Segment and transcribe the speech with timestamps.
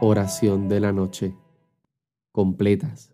[0.00, 1.34] Oración de la noche.
[2.30, 3.12] Completas.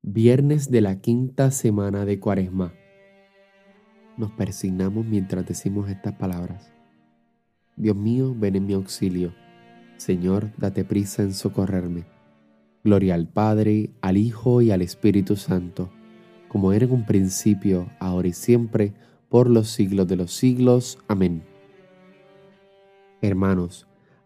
[0.00, 2.72] Viernes de la quinta semana de Cuaresma.
[4.16, 6.72] Nos persignamos mientras decimos estas palabras.
[7.74, 9.34] Dios mío, ven en mi auxilio.
[9.96, 12.04] Señor, date prisa en socorrerme.
[12.84, 15.90] Gloria al Padre, al Hijo y al Espíritu Santo,
[16.46, 18.94] como era en un principio, ahora y siempre,
[19.28, 21.00] por los siglos de los siglos.
[21.08, 21.42] Amén.
[23.20, 23.85] Hermanos,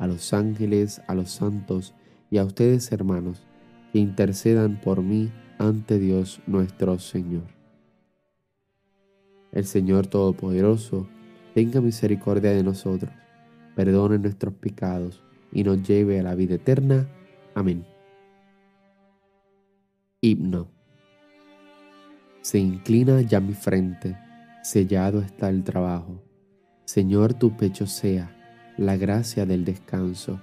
[0.00, 1.94] a los ángeles, a los santos
[2.30, 3.46] y a ustedes hermanos,
[3.92, 7.44] que intercedan por mí ante Dios nuestro Señor.
[9.52, 11.06] El Señor Todopoderoso
[11.54, 13.12] tenga misericordia de nosotros,
[13.76, 17.06] perdone nuestros pecados y nos lleve a la vida eterna.
[17.54, 17.84] Amén.
[20.22, 20.68] Himno.
[22.40, 24.16] Se inclina ya mi frente,
[24.62, 26.22] sellado está el trabajo.
[26.86, 28.39] Señor, tu pecho sea
[28.80, 30.40] la gracia del descanso.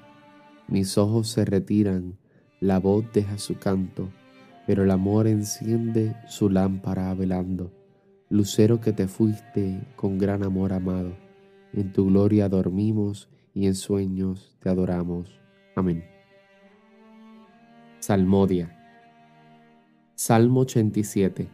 [0.67, 2.19] Mis ojos se retiran,
[2.59, 4.09] la voz deja su canto,
[4.67, 7.71] pero el amor enciende su lámpara velando.
[8.29, 11.17] Lucero que te fuiste con gran amor amado,
[11.73, 15.39] en tu gloria dormimos y en sueños te adoramos.
[15.75, 16.05] Amén.
[17.97, 18.71] Salmodia.
[20.13, 21.47] Salmo 87.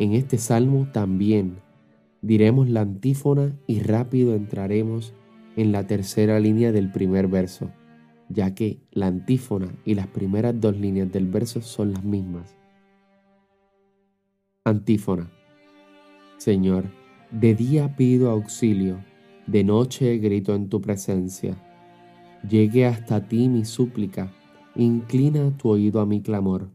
[0.00, 1.58] En este salmo también
[2.22, 5.12] diremos la antífona y rápido entraremos
[5.56, 7.70] en la tercera línea del primer verso,
[8.28, 12.56] ya que la antífona y las primeras dos líneas del verso son las mismas.
[14.64, 15.30] Antífona.
[16.38, 16.84] Señor,
[17.32, 19.04] de día pido auxilio,
[19.46, 21.56] de noche grito en tu presencia.
[22.48, 24.32] Llegue hasta ti mi súplica,
[24.76, 26.70] inclina tu oído a mi clamor,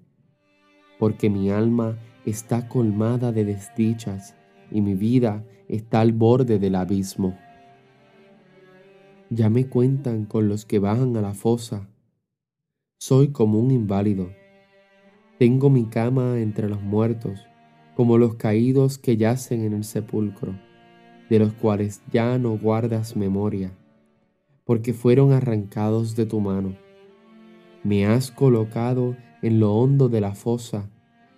[1.00, 4.36] porque mi alma está colmada de desdichas
[4.72, 7.38] y mi vida está al borde del abismo.
[9.30, 11.90] Ya me cuentan con los que bajan a la fosa.
[13.00, 14.32] Soy como un inválido.
[15.38, 17.46] Tengo mi cama entre los muertos,
[17.96, 20.58] como los caídos que yacen en el sepulcro,
[21.30, 23.72] de los cuales ya no guardas memoria,
[24.66, 26.76] porque fueron arrancados de tu mano.
[27.84, 30.90] Me has colocado en lo hondo de la fosa,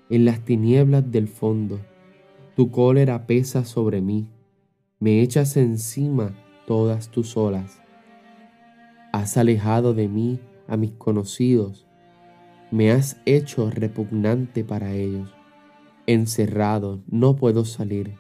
[0.10, 1.80] en las tinieblas del fondo
[2.60, 4.28] tu cólera pesa sobre mí,
[5.00, 6.36] me echas encima
[6.68, 7.82] todas tus olas.
[9.14, 11.88] Has alejado de mí a mis conocidos,
[12.70, 15.34] me has hecho repugnante para ellos.
[16.06, 18.16] Encerrado no puedo salir,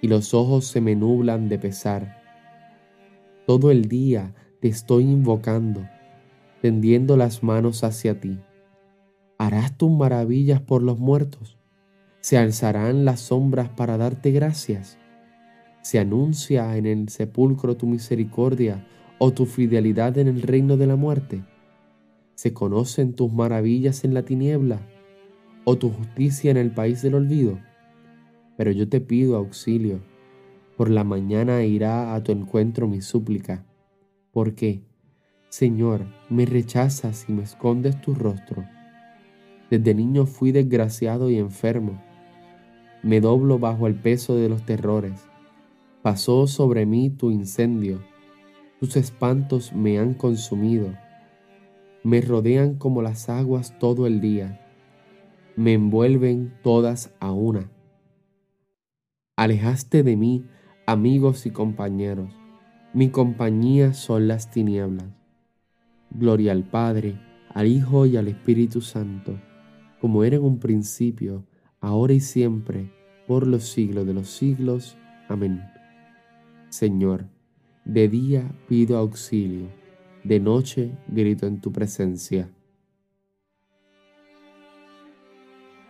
[0.00, 2.22] y los ojos se me nublan de pesar.
[3.46, 5.86] Todo el día te estoy invocando,
[6.62, 8.38] tendiendo las manos hacia ti.
[9.36, 11.57] ¿Harás tus maravillas por los muertos?
[12.28, 14.98] Se alzarán las sombras para darte gracias.
[15.80, 20.96] Se anuncia en el sepulcro tu misericordia o tu fidelidad en el reino de la
[20.96, 21.42] muerte.
[22.34, 24.78] Se conocen tus maravillas en la tiniebla
[25.64, 27.60] o tu justicia en el país del olvido.
[28.58, 30.00] Pero yo te pido auxilio.
[30.76, 33.64] Por la mañana irá a tu encuentro mi súplica.
[34.32, 34.82] Porque,
[35.48, 38.66] Señor, me rechazas y me escondes tu rostro.
[39.70, 42.06] Desde niño fui desgraciado y enfermo
[43.02, 45.28] me doblo bajo el peso de los terrores.
[46.02, 48.00] Pasó sobre mí tu incendio,
[48.80, 50.94] tus espantos me han consumido,
[52.04, 54.60] me rodean como las aguas todo el día,
[55.56, 57.70] me envuelven todas a una.
[59.36, 60.46] Alejaste de mí,
[60.86, 62.32] amigos y compañeros,
[62.94, 65.08] mi compañía son las tinieblas.
[66.10, 67.20] Gloria al Padre,
[67.52, 69.38] al Hijo y al Espíritu Santo,
[70.00, 71.44] como era en un principio,
[71.80, 72.90] ahora y siempre,
[73.26, 74.96] por los siglos de los siglos.
[75.28, 75.62] Amén.
[76.70, 77.26] Señor,
[77.84, 79.68] de día pido auxilio,
[80.24, 82.50] de noche grito en tu presencia.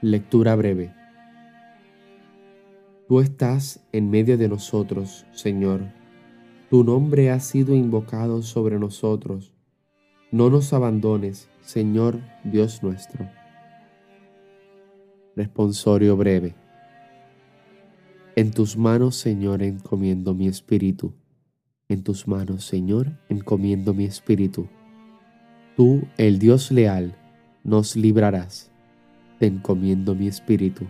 [0.00, 0.94] Lectura breve.
[3.08, 5.80] Tú estás en medio de nosotros, Señor.
[6.70, 9.54] Tu nombre ha sido invocado sobre nosotros.
[10.30, 13.37] No nos abandones, Señor Dios nuestro.
[15.38, 16.56] Responsorio breve.
[18.34, 21.14] En tus manos, Señor, encomiendo mi espíritu.
[21.88, 24.66] En tus manos, Señor, encomiendo mi espíritu.
[25.76, 27.14] Tú, el Dios leal,
[27.62, 28.72] nos librarás.
[29.38, 30.88] Te encomiendo mi espíritu.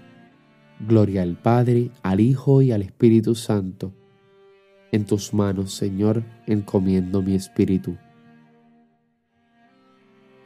[0.81, 3.93] Gloria al Padre, al Hijo y al Espíritu Santo.
[4.93, 7.99] En tus manos, Señor, encomiendo mi espíritu.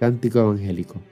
[0.00, 1.11] Cántico Evangélico.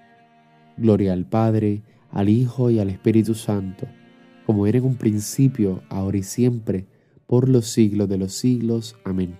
[0.81, 3.87] Gloria al Padre, al Hijo y al Espíritu Santo,
[4.45, 6.87] como era en un principio, ahora y siempre,
[7.27, 8.95] por los siglos de los siglos.
[9.05, 9.37] Amén.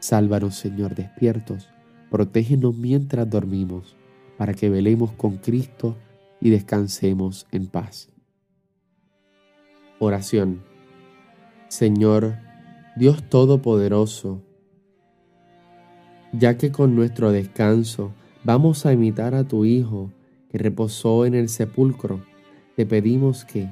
[0.00, 1.68] Sálvanos, Señor, despiertos,
[2.10, 3.96] protégenos mientras dormimos,
[4.36, 5.96] para que velemos con Cristo
[6.40, 8.08] y descansemos en paz.
[10.00, 10.62] Oración.
[11.68, 12.36] Señor,
[12.96, 14.42] Dios Todopoderoso,
[16.32, 18.12] ya que con nuestro descanso
[18.44, 20.12] vamos a imitar a tu Hijo
[20.50, 22.24] que reposó en el sepulcro,
[22.76, 23.70] te pedimos que,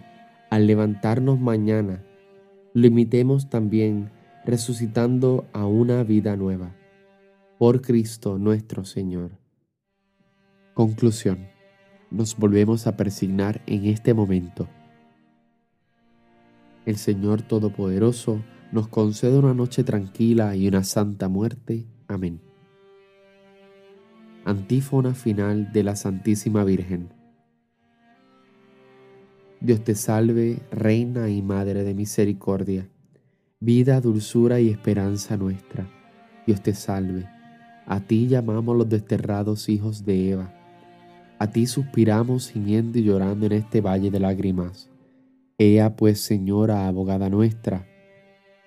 [0.51, 2.03] al levantarnos mañana,
[2.75, 4.11] lo imitemos también
[4.45, 6.75] resucitando a una vida nueva.
[7.59, 9.33] Por Cristo nuestro Señor.
[10.75, 11.49] Conclusión.
[12.11, 14.69] Nos volvemos a persignar en este momento.
[16.85, 18.43] El Señor Todopoderoso
[18.73, 21.87] nos concede una noche tranquila y una santa muerte.
[22.07, 22.46] Amén.
[24.47, 27.09] Antífona final de la Santísima Virgen.
[29.61, 32.89] Dios te salve, Reina y Madre de Misericordia,
[33.59, 35.91] vida, dulzura y esperanza nuestra.
[36.47, 37.27] Dios te salve.
[37.87, 40.55] A ti llamamos los desterrados hijos de Eva.
[41.41, 44.89] A ti suspiramos gimiendo y llorando en este valle de lágrimas.
[45.59, 47.85] Ea pues, Señora, abogada nuestra,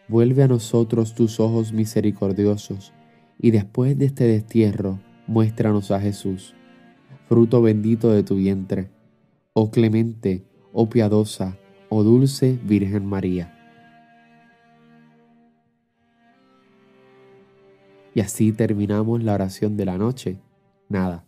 [0.10, 2.92] vuelve a nosotros tus ojos misericordiosos,
[3.40, 5.00] y después de este destierro,
[5.30, 6.56] muéstranos a Jesús,
[7.28, 8.90] fruto bendito de tu vientre.
[9.54, 10.44] Oh clemente,
[10.74, 11.56] oh piadosa,
[11.90, 13.56] oh dulce Virgen María.
[18.16, 20.40] Y así terminamos la oración de la noche.
[20.90, 21.24] Nada,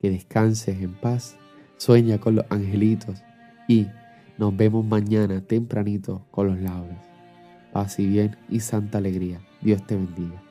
[0.00, 1.38] que descanses en paz,
[1.76, 3.22] sueña con los angelitos
[3.68, 3.86] y
[4.38, 6.98] nos vemos mañana tempranito con los laudes.
[7.72, 9.40] Paz y bien y santa alegría.
[9.62, 10.45] Dios te bendiga.